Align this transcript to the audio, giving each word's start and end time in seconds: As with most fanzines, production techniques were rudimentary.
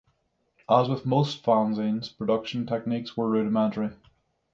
As 0.67 0.89
with 0.89 1.05
most 1.05 1.43
fanzines, 1.45 2.11
production 2.17 2.65
techniques 2.65 3.15
were 3.15 3.29
rudimentary. 3.29 3.91